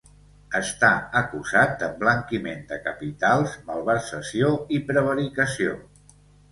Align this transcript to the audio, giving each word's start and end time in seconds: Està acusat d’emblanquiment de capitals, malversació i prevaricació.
Està 0.59 0.89
acusat 1.19 1.75
d’emblanquiment 1.83 2.65
de 2.73 2.81
capitals, 2.89 3.55
malversació 3.71 4.53
i 4.79 4.85
prevaricació. 4.91 5.81